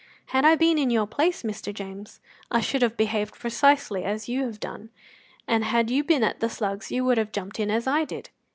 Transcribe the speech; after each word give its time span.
Had 0.33 0.45
I 0.45 0.55
been 0.55 0.79
in 0.79 0.89
your 0.89 1.05
place, 1.05 1.43
Mr. 1.43 1.71
James, 1.71 2.19
I 2.49 2.59
should 2.59 2.81
have 2.81 2.97
behaved 2.97 3.35
precisely 3.35 4.03
as 4.03 4.27
you 4.27 4.43
have 4.45 4.59
done, 4.59 4.89
and 5.47 5.63
had 5.63 5.91
you 5.91 6.03
been 6.03 6.23
at 6.23 6.39
the 6.39 6.49
Slugs 6.49 6.91
you 6.91 7.05
would 7.05 7.19
have 7.19 7.31
jumped 7.31 7.59
in 7.59 7.69
as 7.69 7.85
I 7.85 8.05
did. 8.05 8.31